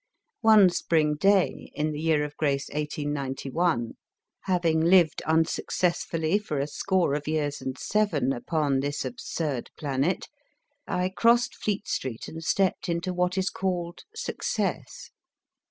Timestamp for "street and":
11.87-12.43